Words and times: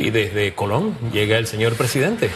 Y 0.00 0.10
desde 0.10 0.54
Colón 0.54 0.96
llega 1.12 1.38
el 1.38 1.48
señor 1.48 1.74
presidente. 1.74 2.30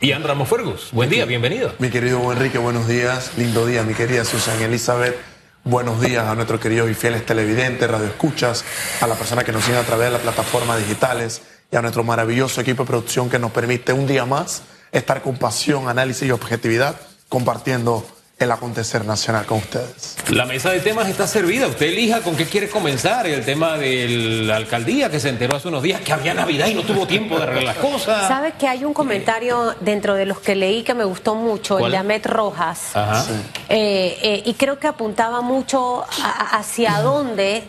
Ian 0.00 0.24
Ramos 0.24 0.48
Fergus, 0.48 0.88
buen 0.90 1.08
día, 1.08 1.24
bienvenido. 1.24 1.72
Mi 1.78 1.88
querido 1.88 2.32
Enrique, 2.32 2.58
buenos 2.58 2.88
días. 2.88 3.30
Lindo 3.38 3.64
día, 3.64 3.84
mi 3.84 3.94
querida 3.94 4.24
Susan 4.24 4.60
Elizabeth. 4.60 5.16
Buenos 5.62 6.00
días 6.00 6.26
a 6.26 6.34
nuestros 6.34 6.60
queridos 6.60 6.90
y 6.90 6.94
fieles 6.94 7.24
televidentes, 7.24 7.88
radioescuchas, 7.88 8.64
a 9.00 9.06
la 9.06 9.14
persona 9.14 9.44
que 9.44 9.52
nos 9.52 9.62
sigue 9.62 9.76
a 9.76 9.84
través 9.84 10.06
de 10.06 10.12
las 10.14 10.22
plataformas 10.22 10.80
digitales 10.80 11.42
y 11.70 11.76
a 11.76 11.80
nuestro 11.80 12.02
maravilloso 12.02 12.60
equipo 12.60 12.82
de 12.82 12.88
producción 12.88 13.30
que 13.30 13.38
nos 13.38 13.52
permite 13.52 13.92
un 13.92 14.08
día 14.08 14.26
más 14.26 14.64
estar 14.90 15.22
con 15.22 15.36
pasión, 15.36 15.88
análisis 15.88 16.26
y 16.26 16.32
objetividad 16.32 16.96
compartiendo 17.28 18.04
el 18.38 18.52
acontecer 18.52 19.04
nacional 19.06 19.46
con 19.46 19.58
ustedes. 19.58 20.16
La 20.28 20.44
mesa 20.44 20.70
de 20.70 20.80
temas 20.80 21.08
está 21.08 21.26
servida. 21.26 21.66
Usted 21.68 21.86
elija 21.86 22.20
con 22.20 22.36
qué 22.36 22.44
quiere 22.44 22.68
comenzar. 22.68 23.26
El 23.26 23.44
tema 23.44 23.78
de 23.78 24.08
la 24.44 24.56
alcaldía 24.56 25.10
que 25.10 25.18
se 25.20 25.30
enteró 25.30 25.56
hace 25.56 25.68
unos 25.68 25.82
días 25.82 26.02
que 26.02 26.12
había 26.12 26.34
Navidad 26.34 26.66
y 26.66 26.74
no 26.74 26.82
tuvo 26.82 27.06
tiempo 27.06 27.38
de 27.38 27.44
arreglar 27.44 27.64
las 27.64 27.76
cosas. 27.76 28.28
¿Sabe 28.28 28.52
que 28.52 28.68
hay 28.68 28.84
un 28.84 28.92
comentario 28.92 29.74
dentro 29.80 30.14
de 30.14 30.26
los 30.26 30.40
que 30.40 30.54
leí 30.54 30.82
que 30.82 30.92
me 30.92 31.04
gustó 31.04 31.34
mucho, 31.34 31.78
el 31.78 31.90
de 31.90 31.96
Ahmed 31.96 32.26
Rojas? 32.26 32.94
Ajá. 32.94 33.24
Eh, 33.70 34.18
eh, 34.22 34.42
y 34.44 34.52
creo 34.54 34.78
que 34.78 34.86
apuntaba 34.86 35.40
mucho 35.40 36.04
hacia 36.52 37.00
dónde 37.00 37.64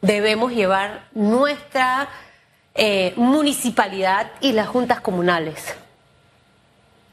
debemos 0.00 0.52
llevar 0.52 1.08
nuestra 1.12 2.08
eh, 2.74 3.12
municipalidad 3.16 4.30
y 4.40 4.52
las 4.52 4.68
juntas 4.68 5.00
comunales. 5.00 5.62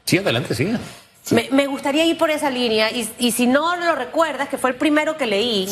Sí, 0.06 0.16
adelante, 0.16 0.54
siga. 0.54 0.80
Me, 1.30 1.66
gustaría 1.66 2.04
ir 2.04 2.16
por 2.16 2.30
esa 2.30 2.50
línea 2.50 2.88
y, 2.90 3.32
si 3.32 3.46
no 3.46 3.74
lo 3.76 3.96
recuerdas, 3.96 4.48
que 4.48 4.58
fue 4.58 4.70
el 4.70 4.76
primero 4.76 5.16
que 5.16 5.26
leí 5.26 5.68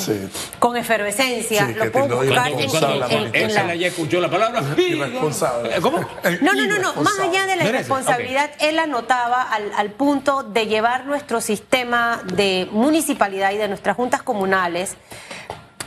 con 0.58 0.76
efervescencia, 0.76 1.68
lo 1.68 1.92
puedo 1.92 2.24
buscar 2.24 2.50
en, 2.50 3.34
en, 3.34 3.54
la... 3.54 3.74
ya 3.76 3.86
escuchó 3.86 4.20
la 4.20 4.30
palabra 4.30 4.62
irresponsable. 4.76 5.80
¿Cómo? 5.80 6.00
No, 6.40 6.54
no, 6.54 6.66
no, 6.66 6.78
no. 6.78 6.94
Más 7.02 7.18
allá 7.20 7.46
de 7.46 7.56
la 7.56 7.64
irresponsabilidad, 7.68 8.50
él 8.58 8.78
anotaba 8.78 9.42
al, 9.42 9.70
al 9.76 9.90
punto 9.90 10.42
de 10.42 10.66
llevar 10.66 11.06
nuestro 11.06 11.40
sistema 11.40 12.20
de 12.34 12.68
municipalidad 12.72 13.52
y 13.52 13.56
de 13.56 13.68
nuestras 13.68 13.94
juntas 13.96 14.22
comunales 14.22 14.96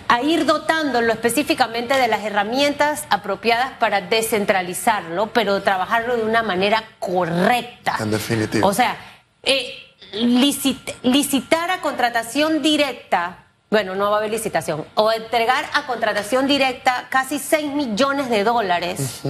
a 0.08 0.22
ir 0.22 0.46
dotándolo 0.46 1.12
específicamente 1.12 1.96
de 1.96 2.08
las 2.08 2.24
herramientas 2.24 3.06
apropiadas 3.10 3.72
para 3.80 4.02
descentralizarlo, 4.02 5.28
pero 5.34 5.62
trabajarlo 5.62 6.16
de 6.16 6.24
una 6.24 6.44
manera 6.44 6.84
correcta. 7.00 7.98
En 8.00 8.12
definitiva. 8.12 8.66
O 8.66 8.74
sea, 8.74 8.96
eh, 9.44 9.74
licitar 10.14 11.72
a 11.72 11.82
contratación 11.82 12.62
directa, 12.62 13.46
bueno, 13.70 13.96
no 13.96 14.10
va 14.10 14.18
a 14.18 14.20
haber 14.20 14.32
licitación, 14.32 14.86
o 14.96 15.12
entregar 15.12 15.66
a 15.74 15.86
contratación 15.86 16.48
directa 16.48 17.08
casi 17.10 17.40
6 17.40 17.74
millones 17.74 18.30
de 18.30 18.44
dólares. 18.44 19.22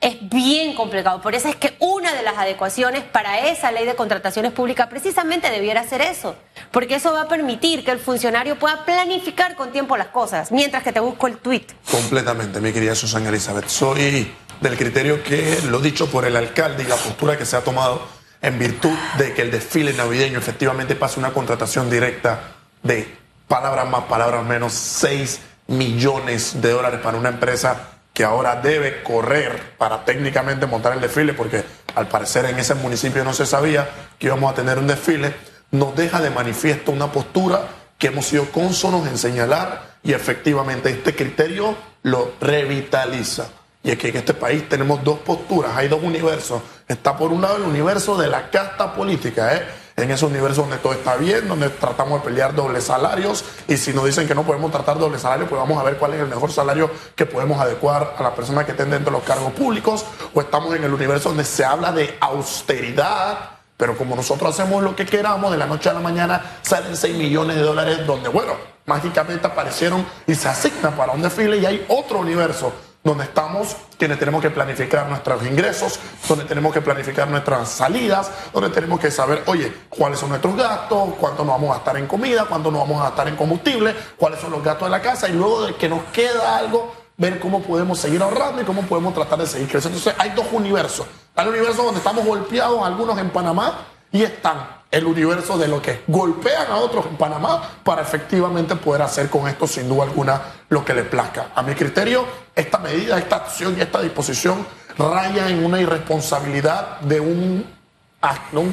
Es 0.00 0.16
bien 0.30 0.74
complicado. 0.74 1.20
Por 1.20 1.34
eso 1.34 1.48
es 1.48 1.56
que 1.56 1.76
una 1.78 2.14
de 2.14 2.22
las 2.22 2.38
adecuaciones 2.38 3.02
para 3.02 3.50
esa 3.50 3.70
ley 3.70 3.84
de 3.84 3.94
contrataciones 3.94 4.50
públicas 4.52 4.86
precisamente 4.86 5.50
debiera 5.50 5.86
ser 5.86 6.00
eso. 6.00 6.36
Porque 6.70 6.94
eso 6.94 7.12
va 7.12 7.22
a 7.22 7.28
permitir 7.28 7.84
que 7.84 7.90
el 7.90 7.98
funcionario 7.98 8.58
pueda 8.58 8.86
planificar 8.86 9.56
con 9.56 9.72
tiempo 9.72 9.98
las 9.98 10.06
cosas, 10.06 10.52
mientras 10.52 10.82
que 10.82 10.92
te 10.92 11.00
busco 11.00 11.26
el 11.26 11.36
tweet. 11.36 11.66
Completamente, 11.90 12.60
mi 12.60 12.72
querida 12.72 12.94
Susana 12.94 13.28
Elizabeth. 13.28 13.68
Soy 13.68 14.32
del 14.62 14.76
criterio 14.78 15.22
que 15.22 15.58
lo 15.68 15.80
dicho 15.80 16.10
por 16.10 16.24
el 16.24 16.36
alcalde 16.36 16.82
y 16.82 16.86
la 16.86 16.96
postura 16.96 17.36
que 17.36 17.44
se 17.44 17.56
ha 17.56 17.60
tomado 17.62 18.19
en 18.42 18.58
virtud 18.58 18.96
de 19.18 19.34
que 19.34 19.42
el 19.42 19.50
desfile 19.50 19.92
navideño 19.92 20.38
efectivamente 20.38 20.94
pase 20.94 21.20
una 21.20 21.32
contratación 21.32 21.90
directa 21.90 22.40
de 22.82 23.14
palabras 23.48 23.88
más, 23.88 24.04
palabras 24.04 24.44
menos, 24.44 24.72
6 24.72 25.40
millones 25.66 26.60
de 26.60 26.70
dólares 26.70 27.00
para 27.02 27.18
una 27.18 27.28
empresa 27.28 27.88
que 28.12 28.24
ahora 28.24 28.56
debe 28.56 29.02
correr 29.02 29.74
para 29.78 30.04
técnicamente 30.04 30.66
montar 30.66 30.94
el 30.94 31.00
desfile, 31.00 31.32
porque 31.32 31.64
al 31.94 32.08
parecer 32.08 32.44
en 32.46 32.58
ese 32.58 32.74
municipio 32.74 33.24
no 33.24 33.32
se 33.32 33.46
sabía 33.46 33.88
que 34.18 34.26
íbamos 34.26 34.52
a 34.52 34.54
tener 34.54 34.78
un 34.78 34.86
desfile, 34.86 35.34
nos 35.70 35.94
deja 35.94 36.20
de 36.20 36.30
manifiesto 36.30 36.92
una 36.92 37.12
postura 37.12 37.68
que 37.98 38.08
hemos 38.08 38.26
sido 38.26 38.50
cónsonos 38.50 39.06
en 39.06 39.18
señalar 39.18 39.90
y 40.02 40.12
efectivamente 40.12 40.90
este 40.90 41.14
criterio 41.14 41.76
lo 42.02 42.32
revitaliza. 42.40 43.48
Y 43.82 43.90
es 43.90 43.98
que 43.98 44.08
en 44.08 44.16
este 44.16 44.34
país 44.34 44.68
tenemos 44.68 45.02
dos 45.02 45.20
posturas, 45.20 45.74
hay 45.74 45.88
dos 45.88 46.02
universos. 46.02 46.60
Está 46.86 47.16
por 47.16 47.32
un 47.32 47.40
lado 47.40 47.56
el 47.56 47.62
universo 47.62 48.16
de 48.16 48.28
la 48.28 48.50
casta 48.50 48.94
política, 48.94 49.54
¿eh? 49.54 49.66
en 49.96 50.10
ese 50.10 50.24
universo 50.26 50.62
donde 50.62 50.78
todo 50.78 50.92
está 50.92 51.16
bien, 51.16 51.48
donde 51.48 51.68
tratamos 51.70 52.20
de 52.20 52.28
pelear 52.28 52.54
dobles 52.54 52.84
salarios 52.84 53.44
y 53.68 53.76
si 53.76 53.92
nos 53.92 54.04
dicen 54.04 54.26
que 54.26 54.34
no 54.34 54.44
podemos 54.44 54.70
tratar 54.70 54.98
doble 54.98 55.18
salario, 55.18 55.46
pues 55.46 55.60
vamos 55.60 55.78
a 55.78 55.82
ver 55.82 55.96
cuál 55.96 56.14
es 56.14 56.20
el 56.20 56.26
mejor 56.26 56.52
salario 56.52 56.90
que 57.14 57.26
podemos 57.26 57.60
adecuar 57.60 58.14
a 58.18 58.22
las 58.22 58.32
personas 58.32 58.64
que 58.64 58.72
estén 58.72 58.90
dentro 58.90 59.12
de 59.12 59.18
los 59.18 59.26
cargos 59.26 59.52
públicos 59.52 60.04
o 60.34 60.40
estamos 60.40 60.74
en 60.74 60.84
el 60.84 60.92
universo 60.92 61.30
donde 61.30 61.44
se 61.44 61.64
habla 61.64 61.92
de 61.92 62.16
austeridad. 62.20 63.50
Pero 63.76 63.96
como 63.96 64.14
nosotros 64.14 64.50
hacemos 64.50 64.82
lo 64.82 64.94
que 64.94 65.06
queramos, 65.06 65.50
de 65.52 65.56
la 65.56 65.66
noche 65.66 65.88
a 65.88 65.94
la 65.94 66.00
mañana 66.00 66.58
salen 66.62 66.96
6 66.96 67.16
millones 67.16 67.56
de 67.56 67.62
dólares 67.62 68.06
donde, 68.06 68.28
bueno, 68.28 68.52
mágicamente 68.84 69.46
aparecieron 69.46 70.04
y 70.26 70.34
se 70.34 70.48
asignan 70.48 70.94
para 70.94 71.12
un 71.12 71.22
desfile 71.22 71.56
y 71.58 71.64
hay 71.64 71.86
otro 71.88 72.18
universo 72.18 72.72
donde 73.02 73.24
estamos 73.24 73.76
quienes 73.98 74.18
tenemos 74.18 74.42
que 74.42 74.50
planificar 74.50 75.08
nuestros 75.08 75.44
ingresos, 75.46 75.98
donde 76.28 76.44
tenemos 76.44 76.72
que 76.72 76.82
planificar 76.82 77.28
nuestras 77.28 77.68
salidas, 77.68 78.30
donde 78.52 78.70
tenemos 78.70 79.00
que 79.00 79.10
saber, 79.10 79.42
oye, 79.46 79.72
cuáles 79.88 80.18
son 80.18 80.28
nuestros 80.30 80.54
gastos, 80.56 81.14
cuánto 81.18 81.44
nos 81.44 81.54
vamos 81.54 81.70
a 81.70 81.74
gastar 81.74 81.96
en 81.96 82.06
comida, 82.06 82.44
cuánto 82.46 82.70
nos 82.70 82.82
vamos 82.82 83.00
a 83.00 83.04
gastar 83.04 83.28
en 83.28 83.36
combustible, 83.36 83.94
cuáles 84.16 84.40
son 84.40 84.50
los 84.50 84.62
gastos 84.62 84.86
de 84.86 84.90
la 84.90 85.00
casa 85.00 85.28
y 85.28 85.32
luego 85.32 85.66
de 85.66 85.74
que 85.76 85.88
nos 85.88 86.02
queda 86.12 86.58
algo, 86.58 86.94
ver 87.16 87.38
cómo 87.40 87.62
podemos 87.62 87.98
seguir 87.98 88.22
ahorrando 88.22 88.62
y 88.62 88.64
cómo 88.64 88.82
podemos 88.82 89.14
tratar 89.14 89.38
de 89.38 89.46
seguir 89.46 89.68
creciendo. 89.68 89.98
Entonces 89.98 90.20
hay 90.20 90.30
dos 90.30 90.46
universos. 90.52 91.06
Hay 91.36 91.46
un 91.46 91.54
universo 91.54 91.82
donde 91.82 91.98
estamos 91.98 92.24
golpeados, 92.24 92.82
algunos 92.82 93.18
en 93.18 93.30
Panamá, 93.30 93.86
y 94.12 94.22
están 94.22 94.79
el 94.90 95.06
universo 95.06 95.56
de 95.56 95.68
lo 95.68 95.80
que 95.80 96.02
golpean 96.06 96.66
a 96.70 96.76
otros 96.76 97.06
en 97.06 97.16
Panamá 97.16 97.62
para 97.84 98.02
efectivamente 98.02 98.74
poder 98.76 99.02
hacer 99.02 99.30
con 99.30 99.46
esto 99.46 99.66
sin 99.66 99.88
duda 99.88 100.04
alguna 100.04 100.42
lo 100.68 100.84
que 100.84 100.94
les 100.94 101.06
plazca. 101.06 101.50
A 101.54 101.62
mi 101.62 101.74
criterio, 101.74 102.24
esta 102.54 102.78
medida, 102.78 103.18
esta 103.18 103.36
acción 103.36 103.76
y 103.78 103.82
esta 103.82 104.00
disposición 104.00 104.66
raya 104.98 105.48
en 105.48 105.64
una 105.64 105.80
irresponsabilidad 105.80 107.00
de 107.00 107.20
un, 107.20 107.80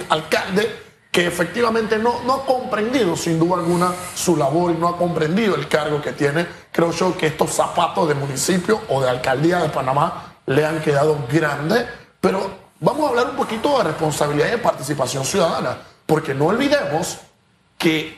alcalde 0.10 0.88
que 1.12 1.26
efectivamente 1.26 1.98
no, 1.98 2.22
no 2.26 2.34
ha 2.34 2.46
comprendido 2.46 3.16
sin 3.16 3.40
duda 3.40 3.56
alguna 3.56 3.94
su 4.14 4.36
labor 4.36 4.72
y 4.72 4.76
no 4.76 4.90
ha 4.90 4.98
comprendido 4.98 5.56
el 5.56 5.68
cargo 5.68 6.02
que 6.02 6.12
tiene. 6.14 6.46
Creo 6.72 6.92
yo 6.92 7.18
que 7.18 7.28
estos 7.28 7.52
zapatos 7.52 8.08
de 8.08 8.16
municipio 8.16 8.82
o 8.90 9.02
de 9.02 9.10
alcaldía 9.10 9.60
de 9.60 9.70
Panamá 9.70 10.36
le 10.48 10.66
han 10.66 10.82
quedado 10.82 11.18
grandes, 11.32 11.86
pero 12.20 12.52
vamos 12.80 13.06
a 13.06 13.10
hablar 13.10 13.30
un 13.30 13.36
poquito 13.36 13.78
de 13.78 13.86
responsabilidad 13.86 14.48
y 14.48 14.52
de 14.52 14.58
participación 14.58 15.24
ciudadana. 15.24 15.78
Porque 16.08 16.34
no 16.34 16.48
olvidemos 16.48 17.20
que 17.78 18.18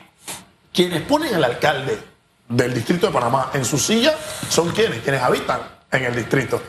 quienes 0.72 1.02
ponen 1.02 1.34
al 1.34 1.44
alcalde 1.44 2.00
del 2.48 2.72
distrito 2.72 3.08
de 3.08 3.12
Panamá 3.12 3.50
en 3.52 3.66
su 3.66 3.78
silla 3.78 4.14
son 4.48 4.70
quienes, 4.70 5.00
quienes 5.02 5.20
habitan 5.20 5.60
en 5.90 6.04
el 6.04 6.16
distrito. 6.16 6.62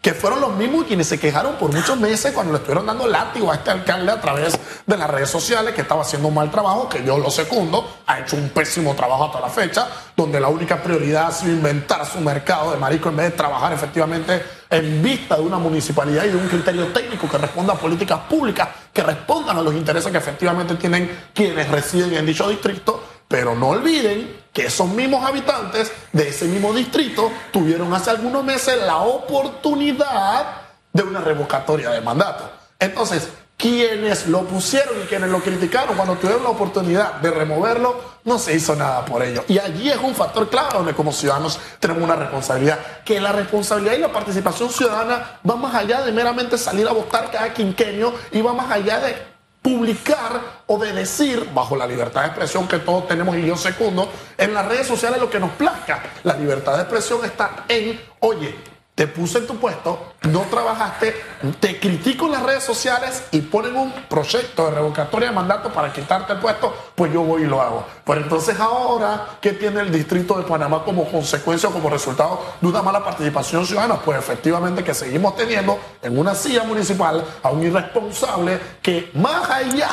Que 0.00 0.14
fueron 0.14 0.40
los 0.40 0.54
mismos 0.54 0.84
quienes 0.84 1.08
se 1.08 1.18
quejaron 1.18 1.56
por 1.56 1.72
muchos 1.72 1.98
meses 1.98 2.32
cuando 2.32 2.52
le 2.52 2.58
estuvieron 2.58 2.86
dando 2.86 3.06
látigo 3.08 3.50
a 3.50 3.56
este 3.56 3.70
alcalde 3.70 4.12
a 4.12 4.20
través 4.20 4.58
de 4.86 4.96
las 4.96 5.10
redes 5.10 5.28
sociales, 5.28 5.74
que 5.74 5.80
estaba 5.80 6.02
haciendo 6.02 6.28
un 6.28 6.34
mal 6.34 6.50
trabajo, 6.50 6.88
que 6.88 7.04
yo 7.04 7.18
lo 7.18 7.30
secundo, 7.30 7.98
ha 8.06 8.20
hecho 8.20 8.36
un 8.36 8.48
pésimo 8.50 8.94
trabajo 8.94 9.24
hasta 9.24 9.40
la 9.40 9.48
fecha, 9.48 9.88
donde 10.16 10.38
la 10.38 10.48
única 10.48 10.80
prioridad 10.80 11.26
ha 11.26 11.32
sido 11.32 11.52
inventar 11.52 12.06
su 12.06 12.20
mercado 12.20 12.70
de 12.70 12.78
marisco 12.78 13.08
en 13.08 13.16
vez 13.16 13.30
de 13.32 13.36
trabajar 13.36 13.72
efectivamente 13.72 14.40
en 14.70 15.02
vista 15.02 15.36
de 15.36 15.42
una 15.42 15.58
municipalidad 15.58 16.24
y 16.24 16.28
de 16.28 16.36
un 16.36 16.48
criterio 16.48 16.86
técnico 16.88 17.28
que 17.28 17.38
responda 17.38 17.72
a 17.72 17.76
políticas 17.76 18.20
públicas 18.20 18.68
que 18.92 19.02
respondan 19.02 19.56
a 19.56 19.62
los 19.62 19.74
intereses 19.74 20.10
que 20.10 20.18
efectivamente 20.18 20.74
tienen 20.74 21.28
quienes 21.32 21.68
residen 21.68 22.14
en 22.14 22.26
dicho 22.26 22.48
distrito, 22.48 23.02
pero 23.28 23.54
no 23.54 23.68
olviden 23.68 24.47
que 24.58 24.66
esos 24.66 24.88
mismos 24.88 25.24
habitantes 25.24 25.92
de 26.12 26.30
ese 26.30 26.46
mismo 26.46 26.72
distrito 26.72 27.30
tuvieron 27.52 27.94
hace 27.94 28.10
algunos 28.10 28.42
meses 28.42 28.76
la 28.84 28.96
oportunidad 28.96 30.46
de 30.92 31.04
una 31.04 31.20
revocatoria 31.20 31.90
de 31.90 32.00
mandato. 32.00 32.50
Entonces, 32.80 33.28
quienes 33.56 34.26
lo 34.26 34.42
pusieron 34.42 35.00
y 35.00 35.06
quienes 35.06 35.30
lo 35.30 35.38
criticaron 35.38 35.94
cuando 35.94 36.16
tuvieron 36.16 36.42
la 36.42 36.48
oportunidad 36.48 37.20
de 37.20 37.30
removerlo, 37.30 38.00
no 38.24 38.36
se 38.36 38.56
hizo 38.56 38.74
nada 38.74 39.04
por 39.04 39.22
ello. 39.22 39.44
Y 39.46 39.60
allí 39.60 39.90
es 39.90 39.98
un 39.98 40.12
factor 40.12 40.50
clave 40.50 40.70
donde 40.74 40.92
como 40.92 41.12
ciudadanos 41.12 41.60
tenemos 41.78 42.02
una 42.02 42.16
responsabilidad, 42.16 42.80
que 43.04 43.20
la 43.20 43.30
responsabilidad 43.30 43.94
y 43.94 44.00
la 44.00 44.10
participación 44.10 44.70
ciudadana 44.70 45.38
va 45.48 45.54
más 45.54 45.72
allá 45.72 46.02
de 46.02 46.10
meramente 46.10 46.58
salir 46.58 46.88
a 46.88 46.92
votar 46.92 47.30
cada 47.30 47.54
quinquenio 47.54 48.12
y 48.32 48.40
va 48.40 48.52
más 48.54 48.72
allá 48.72 48.98
de 48.98 49.37
publicar 49.62 50.62
o 50.66 50.78
de 50.78 50.92
decir, 50.92 51.48
bajo 51.52 51.76
la 51.76 51.86
libertad 51.86 52.22
de 52.22 52.26
expresión 52.28 52.68
que 52.68 52.78
todos 52.78 53.08
tenemos 53.08 53.36
y 53.36 53.46
yo 53.46 53.56
secundo, 53.56 54.10
en 54.36 54.54
las 54.54 54.66
redes 54.66 54.86
sociales 54.86 55.20
lo 55.20 55.28
que 55.28 55.40
nos 55.40 55.50
plazca. 55.52 56.02
La 56.24 56.34
libertad 56.34 56.76
de 56.76 56.82
expresión 56.82 57.24
está 57.24 57.64
en, 57.68 58.00
oye, 58.20 58.54
te 58.98 59.06
puse 59.06 59.38
en 59.38 59.46
tu 59.46 59.54
puesto, 59.54 60.14
no 60.22 60.40
trabajaste, 60.50 61.14
te 61.60 61.78
critico 61.78 62.26
en 62.26 62.32
las 62.32 62.42
redes 62.42 62.64
sociales 62.64 63.22
y 63.30 63.42
ponen 63.42 63.76
un 63.76 63.92
proyecto 64.08 64.64
de 64.64 64.72
revocatoria 64.72 65.28
de 65.28 65.36
mandato 65.36 65.72
para 65.72 65.92
quitarte 65.92 66.32
el 66.32 66.40
puesto, 66.40 66.74
pues 66.96 67.12
yo 67.12 67.22
voy 67.22 67.42
y 67.42 67.46
lo 67.46 67.62
hago. 67.62 67.86
Pero 68.04 68.22
entonces 68.22 68.58
ahora, 68.58 69.38
¿qué 69.40 69.52
tiene 69.52 69.82
el 69.82 69.92
distrito 69.92 70.36
de 70.36 70.42
Panamá 70.42 70.82
como 70.84 71.08
consecuencia 71.08 71.68
o 71.68 71.72
como 71.72 71.88
resultado 71.88 72.42
de 72.60 72.66
una 72.66 72.82
mala 72.82 73.04
participación 73.04 73.64
ciudadana? 73.64 74.00
Pues 74.00 74.18
efectivamente 74.18 74.82
que 74.82 74.92
seguimos 74.92 75.36
teniendo 75.36 75.78
en 76.02 76.18
una 76.18 76.34
silla 76.34 76.64
municipal 76.64 77.24
a 77.40 77.50
un 77.50 77.62
irresponsable 77.62 78.58
que 78.82 79.12
más 79.14 79.48
allá 79.48 79.90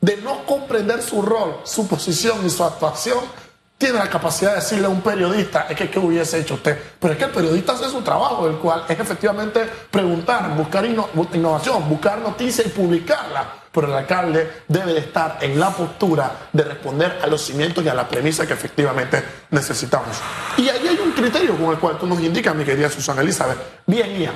de 0.00 0.18
no 0.18 0.46
comprender 0.46 1.02
su 1.02 1.20
rol, 1.20 1.62
su 1.64 1.88
posición 1.88 2.46
y 2.46 2.50
su 2.50 2.62
actuación, 2.62 3.18
tiene 3.78 3.98
la 3.98 4.08
capacidad 4.08 4.52
de 4.52 4.56
decirle 4.56 4.86
a 4.86 4.88
un 4.88 5.02
periodista, 5.02 5.66
es 5.68 5.76
que 5.76 5.90
¿qué 5.90 5.98
hubiese 5.98 6.40
hecho 6.40 6.54
usted? 6.54 6.78
Pero 6.98 7.12
es 7.12 7.18
que 7.18 7.24
el 7.26 7.30
periodista 7.30 7.72
hace 7.72 7.90
su 7.90 8.00
trabajo, 8.00 8.48
el 8.48 8.56
cual 8.56 8.84
es 8.88 8.98
efectivamente 8.98 9.68
preguntar, 9.90 10.54
buscar 10.56 10.86
innovación, 10.86 11.86
buscar 11.88 12.18
noticias 12.18 12.66
y 12.66 12.70
publicarla. 12.70 13.46
Pero 13.70 13.88
el 13.88 13.94
alcalde 13.94 14.62
debe 14.66 14.94
de 14.94 15.00
estar 15.00 15.36
en 15.42 15.60
la 15.60 15.68
postura 15.68 16.48
de 16.50 16.64
responder 16.64 17.18
a 17.22 17.26
los 17.26 17.42
cimientos 17.42 17.84
y 17.84 17.88
a 17.90 17.94
la 17.94 18.08
premisa 18.08 18.46
que 18.46 18.54
efectivamente 18.54 19.22
necesitamos. 19.50 20.16
Y 20.56 20.70
ahí 20.70 20.88
hay 20.88 20.98
un 20.98 21.12
criterio 21.12 21.54
con 21.58 21.72
el 21.72 21.78
cual 21.78 21.98
tú 21.98 22.06
nos 22.06 22.18
indicas, 22.20 22.54
mi 22.54 22.64
querida 22.64 22.88
Susana 22.88 23.20
Elizabeth. 23.20 23.58
Bien, 23.84 24.18
Ian, 24.18 24.34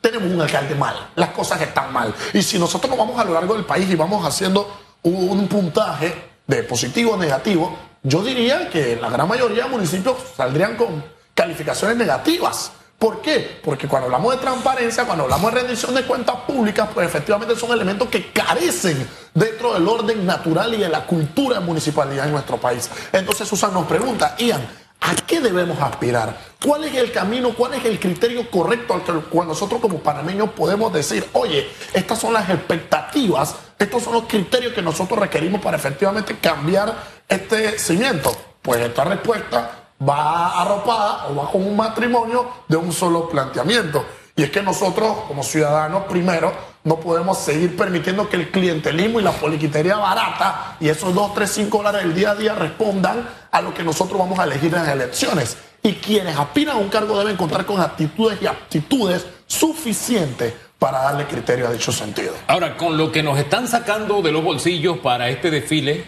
tenemos 0.00 0.32
un 0.32 0.40
alcalde 0.40 0.74
mal, 0.74 1.10
las 1.14 1.28
cosas 1.30 1.60
están 1.60 1.92
mal. 1.92 2.14
Y 2.32 2.40
si 2.40 2.58
nosotros 2.58 2.88
nos 2.88 2.98
vamos 2.98 3.20
a 3.20 3.24
lo 3.24 3.34
largo 3.34 3.52
del 3.52 3.66
país 3.66 3.90
y 3.90 3.94
vamos 3.94 4.24
haciendo 4.24 4.74
un 5.02 5.46
puntaje 5.46 6.14
de 6.46 6.62
positivo 6.62 7.12
o 7.12 7.16
negativo, 7.18 7.76
yo 8.06 8.22
diría 8.22 8.70
que 8.70 8.96
la 8.96 9.10
gran 9.10 9.26
mayoría 9.26 9.64
de 9.64 9.70
municipios 9.70 10.16
saldrían 10.36 10.76
con 10.76 11.04
calificaciones 11.34 11.96
negativas. 11.96 12.70
¿Por 13.00 13.20
qué? 13.20 13.60
Porque 13.64 13.88
cuando 13.88 14.06
hablamos 14.06 14.32
de 14.32 14.40
transparencia, 14.40 15.04
cuando 15.04 15.24
hablamos 15.24 15.52
de 15.52 15.60
rendición 15.60 15.92
de 15.92 16.04
cuentas 16.04 16.36
públicas, 16.46 16.88
pues 16.94 17.08
efectivamente 17.08 17.56
son 17.56 17.72
elementos 17.72 18.08
que 18.08 18.30
carecen 18.30 19.06
dentro 19.34 19.74
del 19.74 19.86
orden 19.88 20.24
natural 20.24 20.72
y 20.74 20.78
de 20.78 20.88
la 20.88 21.04
cultura 21.04 21.58
de 21.58 21.66
municipalidad 21.66 22.26
en 22.26 22.32
nuestro 22.32 22.58
país. 22.58 22.88
Entonces 23.12 23.48
Susan 23.48 23.74
nos 23.74 23.86
pregunta, 23.86 24.36
Ian, 24.38 24.66
¿A 24.98 25.14
qué 25.14 25.40
debemos 25.40 25.78
aspirar? 25.80 26.36
¿Cuál 26.64 26.84
es 26.84 26.94
el 26.94 27.12
camino, 27.12 27.54
cuál 27.54 27.74
es 27.74 27.84
el 27.84 28.00
criterio 28.00 28.50
correcto 28.50 28.94
al 28.94 29.22
cual 29.24 29.46
nosotros 29.46 29.80
como 29.80 29.98
panameños 29.98 30.50
podemos 30.50 30.92
decir, 30.92 31.24
oye, 31.34 31.68
estas 31.92 32.18
son 32.18 32.32
las 32.32 32.48
expectativas, 32.48 33.54
estos 33.78 34.02
son 34.02 34.14
los 34.14 34.24
criterios 34.24 34.72
que 34.72 34.82
nosotros 34.82 35.18
requerimos 35.18 35.60
para 35.60 35.76
efectivamente 35.76 36.38
cambiar 36.38 36.94
este 37.28 37.78
cimiento? 37.78 38.34
Pues 38.62 38.80
esta 38.80 39.04
respuesta 39.04 39.90
va 40.06 40.62
arropada 40.62 41.26
o 41.28 41.34
va 41.36 41.50
con 41.50 41.66
un 41.66 41.76
matrimonio 41.76 42.48
de 42.68 42.76
un 42.76 42.92
solo 42.92 43.28
planteamiento. 43.28 44.04
Y 44.34 44.42
es 44.42 44.50
que 44.50 44.62
nosotros, 44.62 45.16
como 45.28 45.42
ciudadanos, 45.42 46.04
primero, 46.04 46.52
no 46.84 47.00
podemos 47.00 47.38
seguir 47.38 47.76
permitiendo 47.76 48.28
que 48.28 48.36
el 48.36 48.50
clientelismo 48.50 49.18
y 49.18 49.22
la 49.22 49.32
poliquitería 49.32 49.96
barata 49.96 50.76
y 50.78 50.88
esos 50.88 51.14
2, 51.14 51.34
3, 51.34 51.50
5 51.50 51.76
dólares 51.78 52.02
del 52.02 52.14
día 52.14 52.30
a 52.32 52.34
día 52.34 52.54
respondan 52.54 53.26
a 53.50 53.60
lo 53.62 53.72
que 53.72 53.82
nosotros 53.82 54.18
vamos 54.18 54.38
a 54.38 54.44
elegir 54.44 54.74
en 54.74 54.84
las 54.84 54.88
elecciones. 54.88 55.56
Y 55.82 55.94
quienes 55.94 56.36
aspiran 56.36 56.76
a 56.76 56.80
un 56.80 56.88
cargo 56.88 57.18
deben 57.18 57.36
contar 57.36 57.64
con 57.64 57.80
actitudes 57.80 58.40
y 58.42 58.46
aptitudes 58.46 59.26
suficientes 59.46 60.52
para 60.78 61.02
darle 61.02 61.26
criterio 61.26 61.68
a 61.68 61.72
dicho 61.72 61.92
sentido. 61.92 62.34
Ahora, 62.46 62.76
con 62.76 62.96
lo 62.96 63.10
que 63.10 63.22
nos 63.22 63.38
están 63.38 63.68
sacando 63.68 64.22
de 64.22 64.32
los 64.32 64.44
bolsillos 64.44 64.98
para 64.98 65.28
este 65.30 65.50
desfile, 65.50 66.04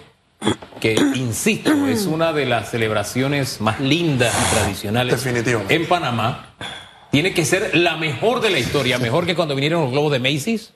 que, 0.81 0.95
insisto, 1.15 1.73
es 1.89 2.07
una 2.07 2.33
de 2.33 2.47
las 2.47 2.71
celebraciones 2.71 3.61
más 3.61 3.81
lindas 3.81 4.35
y 4.35 4.55
tradicionales 4.55 5.27
en 5.69 5.87
Panamá, 5.87 6.55
tiene 7.11 7.33
que 7.33 7.45
ser 7.45 7.77
la 7.77 7.97
mejor 7.97 8.41
de 8.41 8.51
la 8.51 8.59
historia, 8.59 8.99
mejor 8.99 9.27
que 9.27 9.35
cuando 9.35 9.55
vinieron 9.55 9.83
los 9.83 9.93
globos 9.93 10.13
de 10.13 10.19
Macy's, 10.19 10.75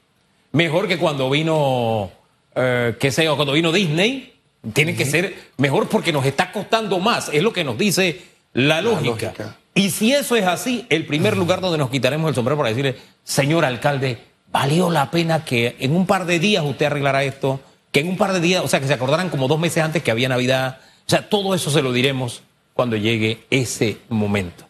mejor 0.52 0.88
que 0.88 0.98
cuando 0.98 1.28
vino, 1.30 2.10
eh, 2.54 2.96
qué 2.98 3.12
sé 3.12 3.24
yo, 3.24 3.36
cuando 3.36 3.52
vino 3.52 3.70
Disney, 3.70 4.34
tiene 4.72 4.94
que 4.94 5.04
ser 5.04 5.50
mejor 5.58 5.88
porque 5.88 6.12
nos 6.12 6.24
está 6.24 6.50
costando 6.52 6.98
más, 6.98 7.28
es 7.32 7.42
lo 7.42 7.52
que 7.52 7.64
nos 7.64 7.76
dice 7.76 8.22
la 8.54 8.80
lógica. 8.80 9.58
Y 9.74 9.90
si 9.90 10.12
eso 10.12 10.36
es 10.36 10.46
así, 10.46 10.86
el 10.90 11.06
primer 11.06 11.36
lugar 11.36 11.60
donde 11.60 11.78
nos 11.78 11.90
quitaremos 11.90 12.28
el 12.28 12.34
sombrero 12.34 12.58
para 12.58 12.68
decirle, 12.68 12.96
señor 13.24 13.64
alcalde, 13.64 14.18
valió 14.50 14.90
la 14.90 15.10
pena 15.10 15.44
que 15.44 15.76
en 15.78 15.96
un 15.96 16.06
par 16.06 16.26
de 16.26 16.38
días 16.38 16.62
usted 16.64 16.86
arreglara 16.86 17.24
esto, 17.24 17.60
que 17.90 18.00
en 18.00 18.08
un 18.08 18.16
par 18.16 18.32
de 18.32 18.40
días, 18.40 18.62
o 18.62 18.68
sea, 18.68 18.80
que 18.80 18.86
se 18.86 18.94
acordaran 18.94 19.30
como 19.30 19.48
dos 19.48 19.58
meses 19.58 19.82
antes 19.82 20.02
que 20.02 20.10
había 20.10 20.28
Navidad, 20.28 20.78
o 21.06 21.10
sea, 21.10 21.28
todo 21.28 21.54
eso 21.54 21.70
se 21.70 21.82
lo 21.82 21.92
diremos 21.92 22.42
cuando 22.74 22.96
llegue 22.96 23.44
ese 23.50 23.98
momento. 24.08 24.66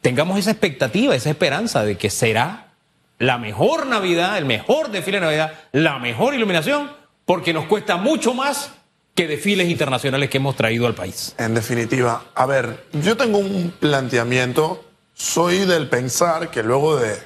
Tengamos 0.00 0.38
esa 0.38 0.50
expectativa, 0.50 1.14
esa 1.14 1.30
esperanza 1.30 1.84
de 1.84 1.96
que 1.96 2.10
será 2.10 2.72
la 3.18 3.38
mejor 3.38 3.86
Navidad, 3.86 4.38
el 4.38 4.46
mejor 4.46 4.90
desfile 4.90 5.18
de 5.18 5.26
Navidad, 5.26 5.52
la 5.72 5.98
mejor 5.98 6.34
iluminación, 6.34 6.90
porque 7.24 7.52
nos 7.52 7.66
cuesta 7.66 7.96
mucho 7.96 8.34
más 8.34 8.72
que 9.14 9.26
desfiles 9.26 9.68
internacionales 9.68 10.30
que 10.30 10.38
hemos 10.38 10.56
traído 10.56 10.86
al 10.86 10.94
país. 10.94 11.34
En 11.38 11.54
definitiva, 11.54 12.24
a 12.34 12.46
ver, 12.46 12.86
yo 12.92 13.16
tengo 13.16 13.38
un 13.38 13.74
planteamiento, 13.78 14.84
soy 15.14 15.66
del 15.66 15.88
pensar 15.88 16.50
que 16.50 16.62
luego 16.62 16.96
de 16.96 17.16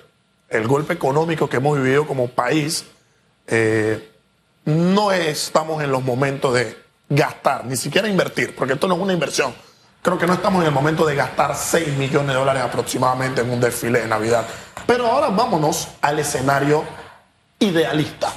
el 0.49 0.67
golpe 0.67 0.95
económico 0.95 1.49
que 1.49 1.57
hemos 1.59 1.77
vivido 1.77 2.07
como 2.07 2.29
país, 2.29 2.85
eh, 3.47 4.11
no 4.65 5.13
estamos 5.13 5.83
en 5.83 5.91
los 5.91 6.03
momentos 6.03 6.55
de 6.55 6.77
gastar, 7.09 7.67
ni 7.67 7.77
siquiera 7.77 8.09
invertir, 8.09 8.55
porque 8.55 8.75
esto 8.75 8.89
no 8.89 8.95
es 8.95 9.01
una 9.01 9.13
inversión 9.13 9.55
Creo 10.05 10.19
que 10.19 10.27
no 10.27 10.35
estamos 10.35 10.61
en 10.61 10.67
el 10.67 10.75
momento 10.75 11.07
de 11.07 11.15
gastar 11.15 11.57
6 11.57 11.97
millones 11.97 12.29
de 12.29 12.35
dólares 12.35 12.63
aproximadamente 12.63 13.41
en 13.41 13.49
un 13.49 13.59
desfile 13.59 14.01
de 14.01 14.07
Navidad. 14.07 14.45
Pero 14.87 15.07
ahora 15.07 15.29
vámonos 15.29 15.89
al 16.03 16.19
escenario 16.19 16.85
idealista. 17.59 18.31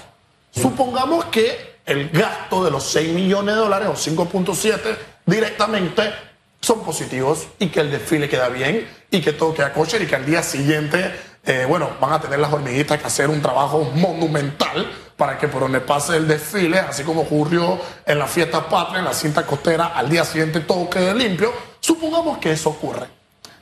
Supongamos 0.49 1.25
que 1.25 1.76
el 1.87 2.09
gasto 2.09 2.63
de 2.63 2.69
los 2.69 2.83
6 2.83 3.13
millones 3.13 3.55
de 3.55 3.61
dólares 3.61 3.87
o 3.87 3.93
5.7 3.93 4.97
directamente 5.25 6.13
son 6.59 6.83
positivos 6.83 7.47
y 7.59 7.69
que 7.69 7.79
el 7.79 7.89
desfile 7.89 8.27
queda 8.27 8.49
bien 8.49 8.87
y 9.09 9.21
que 9.21 9.31
todo 9.31 9.53
queda 9.53 9.71
kosher 9.73 10.01
y 10.01 10.05
que 10.05 10.15
al 10.15 10.25
día 10.25 10.43
siguiente, 10.43 11.15
eh, 11.45 11.65
bueno, 11.67 11.91
van 12.01 12.11
a 12.11 12.19
tener 12.19 12.39
las 12.39 12.51
hormiguitas 12.51 12.99
que 12.99 13.07
hacer 13.07 13.29
un 13.29 13.41
trabajo 13.41 13.89
monumental 13.95 14.91
para 15.15 15.37
que 15.37 15.47
por 15.47 15.61
donde 15.61 15.79
pase 15.79 16.17
el 16.17 16.27
desfile, 16.27 16.77
así 16.79 17.03
como 17.03 17.21
ocurrió 17.21 17.79
en 18.05 18.19
la 18.19 18.27
fiesta 18.27 18.67
patria, 18.67 18.99
en 18.99 19.05
la 19.05 19.13
cinta 19.13 19.45
costera, 19.45 19.87
al 19.87 20.09
día 20.09 20.25
siguiente 20.25 20.59
todo 20.59 20.89
quede 20.89 21.15
limpio. 21.15 21.53
Supongamos 21.79 22.37
que 22.39 22.51
eso 22.51 22.69
ocurre. 22.69 23.07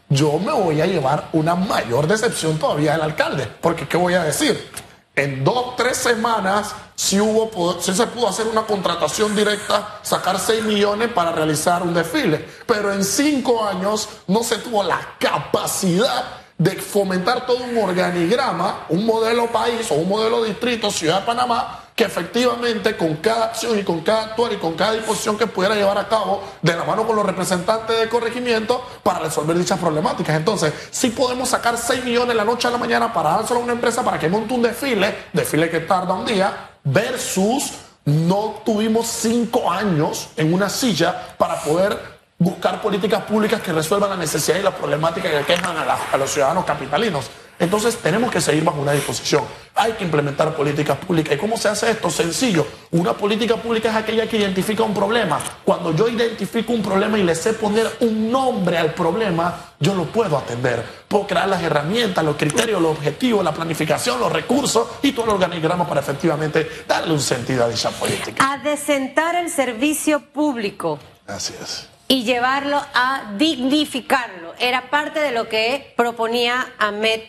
Yo 0.10 0.40
me 0.40 0.52
voy 0.52 0.82
a 0.82 0.88
llevar 0.88 1.30
una 1.34 1.56
mayor 1.56 2.08
decepción 2.08 2.58
todavía 2.58 2.94
del 2.94 3.02
alcalde, 3.02 3.48
porque 3.62 3.88
¿qué 3.88 3.98
voy 3.98 4.16
a 4.16 4.24
decir? 4.24 4.85
En 5.16 5.46
dos, 5.46 5.78
tres 5.78 5.96
semanas, 5.96 6.76
si, 6.94 7.20
hubo, 7.22 7.80
si 7.80 7.94
se 7.94 8.06
pudo 8.08 8.28
hacer 8.28 8.48
una 8.48 8.64
contratación 8.64 9.34
directa, 9.34 10.00
sacar 10.02 10.38
6 10.38 10.64
millones 10.64 11.10
para 11.10 11.32
realizar 11.32 11.84
un 11.84 11.94
desfile. 11.94 12.46
Pero 12.66 12.92
en 12.92 13.04
cinco 13.04 13.66
años 13.66 14.10
no 14.28 14.44
se 14.44 14.58
tuvo 14.58 14.84
la 14.84 15.00
capacidad 15.18 16.26
de 16.58 16.72
fomentar 16.72 17.46
todo 17.46 17.64
un 17.64 17.78
organigrama, 17.78 18.86
un 18.90 19.06
modelo 19.06 19.48
país 19.48 19.90
o 19.92 19.96
un 19.96 20.10
modelo 20.10 20.44
distrito, 20.44 20.92
Ciudad 20.92 21.22
de 21.22 21.26
Panamá, 21.26 21.85
que 21.96 22.04
efectivamente 22.04 22.98
con 22.98 23.16
cada 23.16 23.46
acción 23.46 23.80
y 23.80 23.84
con 23.84 24.02
cada 24.02 24.24
actuar 24.26 24.52
y 24.52 24.58
con 24.58 24.74
cada 24.74 24.94
disposición 24.94 25.38
que 25.38 25.48
pudiera 25.48 25.76
llevar 25.76 25.98
a 25.98 26.10
cabo 26.10 26.44
de 26.62 26.76
la 26.76 26.84
mano 26.84 27.08
con 27.08 27.16
los 27.16 27.26
representantes 27.26 27.98
de 27.98 28.10
corregimiento 28.10 28.86
para 29.02 29.20
resolver 29.20 29.58
dichas 29.58 29.80
problemáticas. 29.80 30.36
Entonces, 30.36 30.74
si 30.92 31.12
podemos 31.12 31.50
sacar 31.50 31.78
6 31.78 32.04
millones 32.04 32.36
la 32.36 32.44
noche 32.44 32.68
a 32.68 32.72
la 32.72 32.78
mañana 32.78 33.14
para 33.14 33.32
dárselo 33.32 33.62
a 33.62 33.64
una 33.64 33.74
empresa 33.74 34.04
para 34.04 34.20
que 34.20 34.28
monte 34.28 34.54
un 34.54 34.62
desfile, 34.62 35.16
desfile 35.32 35.70
que 35.70 35.80
tarda 35.80 36.14
un 36.14 36.26
día, 36.26 36.72
versus 36.84 37.72
no 38.04 38.62
tuvimos 38.66 39.08
cinco 39.08 39.72
años 39.72 40.30
en 40.36 40.54
una 40.54 40.70
silla 40.70 41.36
para 41.38 41.62
poder 41.62 42.15
buscar 42.38 42.82
políticas 42.82 43.24
públicas 43.24 43.62
que 43.62 43.72
resuelvan 43.72 44.10
la 44.10 44.18
necesidad 44.18 44.60
y 44.60 44.64
la 44.64 44.76
problemática 44.76 45.30
que 45.30 45.46
quejan 45.46 45.76
a, 45.78 46.18
los 46.18 46.30
ciudadanos 46.30 46.66
capitalinos. 46.66 47.30
Entonces 47.58 47.96
tenemos 47.96 48.30
que 48.30 48.42
seguir 48.42 48.66
bajo 48.66 48.82
una 48.82 48.92
disposición. 48.92 49.46
Hay 49.76 49.94
que 49.94 50.04
implementar 50.04 50.54
políticas 50.54 50.98
públicas. 50.98 51.36
¿Y 51.36 51.38
cómo 51.38 51.56
se 51.56 51.70
hace 51.70 51.90
esto? 51.90 52.10
Sencillo. 52.10 52.68
Una 52.92 53.14
política 53.14 53.56
pública 53.56 53.92
es 53.92 53.96
aquella 53.96 54.28
que 54.28 54.36
identifica 54.36 54.84
un 54.84 54.94
problema. 54.94 55.40
Cuando 55.64 55.96
yo 55.96 56.10
identifico 56.10 56.74
un 56.74 56.82
problema 56.82 57.18
y 57.18 57.24
le 57.24 57.34
sé 57.34 57.54
poner 57.54 57.90
un 58.02 58.30
nombre 58.30 58.78
al 58.78 58.94
problema, 58.94 59.72
yo 59.80 59.96
lo 59.96 60.04
puedo 60.04 60.38
atender. 60.38 60.84
Puedo 61.08 61.28
crear 61.28 61.48
las 61.48 61.64
herramientas, 61.64 62.26
los 62.26 62.36
criterios, 62.36 62.82
los 62.82 62.92
objetivos, 62.98 63.42
la 63.42 63.54
planificación, 63.54 64.20
los 64.20 64.34
recursos 64.34 64.90
y 65.02 65.14
todo 65.14 65.24
el 65.24 65.32
organigrama 65.32 65.88
para 65.88 66.02
efectivamente 66.02 66.84
darle 66.86 67.14
un 67.14 67.22
sentido 67.22 67.64
a 67.64 67.70
dicha 67.70 67.90
política. 67.92 68.52
A 68.52 68.58
desentar 68.58 69.36
el 69.36 69.50
servicio 69.50 70.20
público. 70.20 71.00
Gracias 71.26 71.95
y 72.08 72.24
llevarlo 72.24 72.82
a 72.94 73.34
dignificarlo. 73.38 74.54
Era 74.60 74.90
parte 74.90 75.20
de 75.20 75.32
lo 75.32 75.50
que 75.50 75.94
proponía 75.96 76.68
Ahmed 76.78 77.22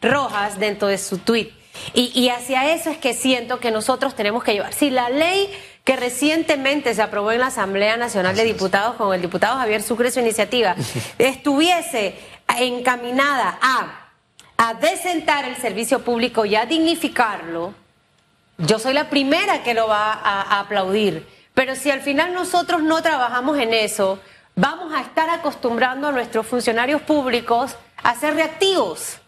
Rojas 0.00 0.58
dentro 0.58 0.88
de 0.88 0.98
su 0.98 1.18
tuit. 1.18 1.50
Y, 1.94 2.28
hacia 2.28 2.74
eso 2.74 2.90
es 2.90 2.98
que 2.98 3.14
siento 3.14 3.58
que 3.58 3.70
nosotros 3.70 4.14
tenemos 4.14 4.44
que 4.44 4.52
llevar. 4.52 4.74
Si 4.74 4.90
la 4.90 5.08
ley 5.08 5.48
que 5.84 5.96
recientemente 5.96 6.94
se 6.94 7.02
aprobó 7.02 7.32
en 7.32 7.40
la 7.40 7.46
Asamblea 7.46 7.96
Nacional 7.96 8.36
de 8.36 8.44
Diputados 8.44 8.96
con 8.96 9.14
el 9.14 9.22
diputado 9.22 9.56
Javier 9.56 9.82
Sucre 9.82 10.10
su 10.10 10.20
iniciativa 10.20 10.76
estuviese 11.18 12.14
encaminada 12.58 13.58
a 13.60 14.02
a 14.62 14.74
desentar 14.74 15.44
el 15.44 15.56
servicio 15.56 16.04
público 16.04 16.44
y 16.44 16.54
a 16.54 16.66
dignificarlo, 16.66 17.74
yo 18.58 18.78
soy 18.78 18.94
la 18.94 19.10
primera 19.10 19.64
que 19.64 19.74
lo 19.74 19.88
va 19.88 20.12
a, 20.12 20.60
aplaudir. 20.60 21.26
Pero 21.54 21.76
si 21.76 21.90
al 21.90 22.00
final 22.00 22.32
nosotros 22.32 22.82
no 22.82 23.02
trabajamos 23.02 23.58
en 23.58 23.74
eso, 23.74 24.20
vamos 24.54 24.92
a 24.94 25.00
estar 25.00 25.28
acostumbrando 25.30 26.08
a 26.08 26.12
nuestros 26.12 26.46
funcionarios 26.46 27.02
públicos 27.02 27.76
a 28.02 28.14
ser 28.14 28.34
reactivos, 28.34 29.18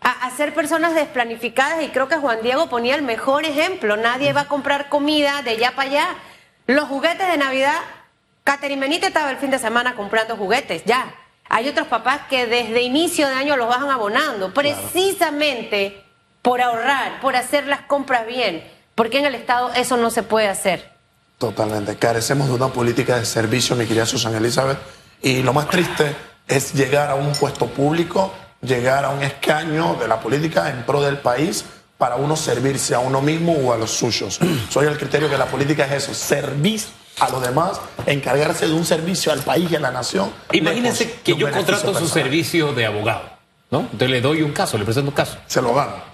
a, 0.00 0.30
ser 0.30 0.54
personas 0.54 0.94
desplanificadas 0.94 1.82
y 1.82 1.88
creo 1.88 2.08
que 2.08 2.16
Juan 2.16 2.42
Diego 2.42 2.68
ponía 2.68 2.94
el 2.94 3.02
mejor 3.02 3.44
ejemplo. 3.44 3.96
Nadie 3.96 4.32
va 4.32 4.42
a 4.42 4.48
comprar 4.48 4.88
comida 4.88 5.42
de 5.42 5.50
allá 5.50 5.72
para 5.76 5.88
allá. 5.88 6.08
Los 6.66 6.88
juguetes 6.88 7.28
de 7.28 7.36
Navidad, 7.36 7.78
Caterine 8.44 8.80
Benítez 8.80 9.08
estaba 9.08 9.30
el 9.30 9.36
fin 9.36 9.50
de 9.50 9.58
semana 9.58 9.94
comprando 9.94 10.36
juguetes, 10.36 10.84
ya. 10.84 11.14
Hay 11.48 11.68
otros 11.68 11.86
papás 11.86 12.22
que 12.30 12.46
desde 12.46 12.82
inicio 12.82 13.28
de 13.28 13.34
año 13.34 13.56
los 13.56 13.68
van 13.68 13.90
abonando, 13.90 14.54
precisamente 14.54 16.02
por 16.40 16.60
ahorrar, 16.60 17.20
por 17.20 17.36
hacer 17.36 17.66
las 17.66 17.82
compras 17.82 18.26
bien, 18.26 18.64
porque 18.94 19.18
en 19.18 19.26
el 19.26 19.34
Estado 19.34 19.70
eso 19.74 19.96
no 19.96 20.10
se 20.10 20.22
puede 20.22 20.48
hacer. 20.48 20.91
Totalmente. 21.42 21.96
Carecemos 21.96 22.46
de 22.46 22.54
una 22.54 22.68
política 22.68 23.18
de 23.18 23.24
servicio, 23.24 23.74
mi 23.74 23.84
querida 23.84 24.06
Susana 24.06 24.38
Elizabeth, 24.38 24.78
y 25.20 25.42
lo 25.42 25.52
más 25.52 25.68
triste 25.68 26.14
es 26.46 26.72
llegar 26.72 27.10
a 27.10 27.16
un 27.16 27.32
puesto 27.32 27.66
público, 27.66 28.32
llegar 28.60 29.04
a 29.04 29.08
un 29.08 29.24
escaño 29.24 29.96
de 29.96 30.06
la 30.06 30.20
política 30.20 30.70
en 30.70 30.84
pro 30.84 31.02
del 31.02 31.18
país 31.18 31.64
para 31.98 32.14
uno 32.14 32.36
servirse 32.36 32.94
a 32.94 33.00
uno 33.00 33.20
mismo 33.20 33.54
o 33.54 33.72
a 33.72 33.76
los 33.76 33.90
suyos. 33.90 34.38
Soy 34.70 34.86
el 34.86 34.96
criterio 34.96 35.28
que 35.28 35.36
la 35.36 35.46
política 35.46 35.84
es 35.86 36.04
eso, 36.04 36.14
servir 36.14 36.80
a 37.18 37.28
los 37.28 37.42
demás, 37.42 37.80
encargarse 38.06 38.68
de 38.68 38.74
un 38.74 38.84
servicio 38.84 39.32
al 39.32 39.40
país 39.40 39.68
y 39.68 39.74
a 39.74 39.80
la 39.80 39.90
nación. 39.90 40.30
Imagínense 40.52 41.12
que 41.24 41.34
yo 41.34 41.50
contrato 41.50 41.92
su 41.92 42.06
servicio 42.06 42.72
de 42.72 42.86
abogado. 42.86 43.32
¿No? 43.72 43.80
Entonces 43.80 44.10
le 44.10 44.20
doy 44.20 44.42
un 44.42 44.52
caso, 44.52 44.78
le 44.78 44.84
presento 44.84 45.10
un 45.10 45.16
caso. 45.16 45.38
Se 45.48 45.60
lo 45.60 45.74
gano. 45.74 46.04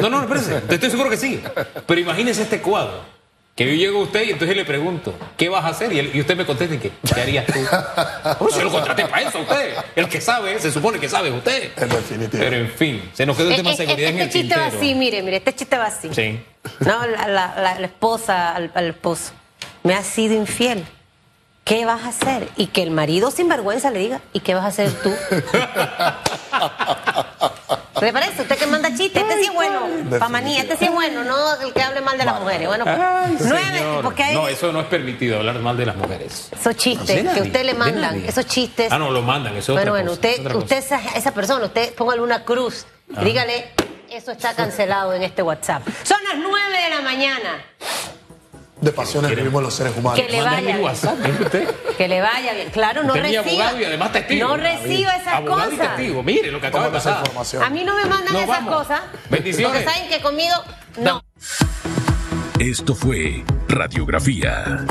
no, 0.00 0.08
no, 0.08 0.22
espérese. 0.22 0.62
Estoy 0.68 0.90
seguro 0.90 1.10
que 1.10 1.16
sí. 1.16 1.42
Pero 1.84 2.00
imagínese 2.00 2.42
este 2.42 2.62
cuadro. 2.62 3.15
Que 3.56 3.66
yo 3.66 3.72
llego 3.72 4.00
a 4.00 4.02
usted 4.02 4.26
y 4.26 4.32
entonces 4.32 4.54
le 4.54 4.66
pregunto, 4.66 5.14
¿qué 5.38 5.48
vas 5.48 5.64
a 5.64 5.68
hacer? 5.68 5.90
Y, 5.90 6.20
usted 6.20 6.36
me 6.36 6.44
contesta, 6.44 6.78
¿qué, 6.78 6.92
¿qué 7.14 7.20
harías 7.20 7.46
tú? 7.46 7.54
Pues 8.38 8.54
yo 8.54 8.64
lo 8.64 8.70
contraté 8.70 9.06
para 9.06 9.26
eso, 9.26 9.40
usted. 9.40 9.74
El 9.96 10.10
que 10.10 10.20
sabe, 10.20 10.60
se 10.60 10.70
supone 10.70 11.00
que 11.00 11.08
sabe 11.08 11.30
usted. 11.30 11.72
En 11.74 11.88
definitiva. 11.88 12.44
Pero 12.44 12.56
en 12.56 12.68
fin, 12.68 13.10
se 13.14 13.24
nos 13.24 13.34
quedó 13.34 13.48
el 13.48 13.56
tema 13.56 13.70
de 13.70 13.74
eh, 13.74 13.76
seguridad 13.78 14.10
este 14.10 14.20
en 14.20 14.26
el 14.26 14.30
chiste 14.30 14.56
va 14.56 14.66
así, 14.66 14.94
mire, 14.94 15.22
mire, 15.22 15.38
este 15.38 15.54
chiste 15.54 15.78
va 15.78 15.86
así. 15.86 16.10
Sí. 16.12 16.38
No, 16.80 17.06
la, 17.06 17.28
la, 17.28 17.78
la 17.80 17.86
esposa 17.86 18.54
al, 18.54 18.70
al 18.74 18.88
esposo. 18.88 19.32
Me 19.84 19.94
has 19.94 20.06
sido 20.06 20.34
infiel. 20.34 20.84
¿qué 21.66 21.84
vas 21.84 22.04
a 22.04 22.08
hacer? 22.10 22.48
Y 22.56 22.68
que 22.68 22.82
el 22.82 22.92
marido 22.92 23.32
sin 23.32 23.48
vergüenza 23.48 23.90
le 23.90 23.98
diga, 23.98 24.20
¿y 24.32 24.40
qué 24.40 24.54
vas 24.54 24.64
a 24.64 24.68
hacer 24.68 24.90
tú? 25.02 25.10
¿Le 28.00 28.12
parece? 28.12 28.42
Usted 28.42 28.56
que 28.58 28.66
manda 28.66 28.94
chistes, 28.94 29.22
este 29.22 29.38
sí 29.38 29.46
es 29.46 29.54
bueno, 29.54 29.80
pamanía, 30.18 30.60
este 30.60 30.76
sí 30.76 30.84
es 30.84 30.90
bueno, 30.90 31.24
no 31.24 31.60
el 31.60 31.72
que 31.72 31.82
hable 31.82 32.00
mal 32.00 32.18
de 32.18 32.24
las 32.24 32.40
mujeres. 32.40 32.68
Bueno, 32.68 32.84
pues, 32.84 32.98
nueve, 33.40 34.00
porque 34.02 34.22
hay... 34.22 34.34
No, 34.34 34.48
eso 34.48 34.72
no 34.72 34.80
es 34.80 34.86
permitido, 34.86 35.38
hablar 35.38 35.58
mal 35.60 35.76
de 35.76 35.86
las 35.86 35.96
mujeres. 35.96 36.50
Esos 36.52 36.76
chistes 36.76 37.28
que 37.32 37.42
usted 37.42 37.64
le 37.64 37.74
mandan, 37.74 38.24
esos 38.24 38.46
chistes. 38.46 38.92
Ah, 38.92 38.98
no, 38.98 39.10
lo 39.10 39.22
mandan, 39.22 39.56
eso 39.56 39.72
es 39.72 39.76
Bueno, 39.76 39.92
bueno, 39.92 40.12
usted, 40.12 40.54
usted 40.54 40.76
esa, 40.76 41.00
esa, 41.16 41.32
persona, 41.32 41.64
usted 41.64 41.94
póngale 41.94 42.20
una 42.20 42.44
cruz, 42.44 42.86
ah. 43.14 43.22
dígale, 43.22 43.70
eso 44.10 44.32
está 44.32 44.54
cancelado 44.54 45.12
en 45.14 45.22
este 45.22 45.42
WhatsApp. 45.42 45.82
Son 46.02 46.18
las 46.24 46.38
nueve 46.38 46.82
de 46.82 46.90
la 46.90 47.00
mañana 47.00 47.64
de 48.80 48.92
pasiones 48.92 49.34
vivimos 49.34 49.62
los 49.62 49.74
seres 49.74 49.94
humanos. 49.96 50.20
Que 50.20 50.30
le 50.30 50.42
vaya 50.42 50.78
WhatsApp, 50.78 51.18
usted? 51.40 51.74
Que 51.96 52.08
le 52.08 52.20
vaya 52.20 52.52
bien. 52.54 52.70
Claro, 52.70 53.02
no 53.04 53.14
reciba. 53.14 53.40
abogado 53.40 53.80
y 53.80 53.84
además 53.84 54.12
testigo. 54.12 54.48
No 54.48 54.56
reciba 54.56 55.16
esas 55.16 55.34
abogado 55.34 55.70
cosas. 55.70 55.72
Y 55.72 55.88
testigo. 55.88 56.22
Mire 56.22 56.50
lo 56.50 56.60
que 56.60 56.66
acaba 56.66 56.86
de 56.86 56.92
pasar. 56.92 57.24
A 57.62 57.70
mí 57.70 57.84
no 57.84 57.94
me 57.96 58.04
mandan 58.04 58.36
esas 58.36 58.66
cosas. 58.66 59.00
Bendiciones. 59.30 59.82
Porque 59.82 59.90
saben 59.90 60.08
que 60.08 60.20
conmigo 60.20 60.54
no. 60.98 61.22
Esto 62.58 62.94
fue 62.94 63.44
Radiografía 63.68 64.86